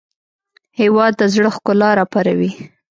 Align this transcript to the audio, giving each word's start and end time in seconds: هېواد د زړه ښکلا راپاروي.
هېواد 0.79 1.13
د 1.17 1.21
زړه 1.33 1.49
ښکلا 1.55 1.89
راپاروي. 1.99 2.51